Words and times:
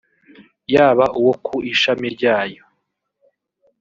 yaba 0.73 1.05
uwo 1.19 1.33
ku 1.45 1.55
ishami 1.71 2.07
ryayo 2.15 2.63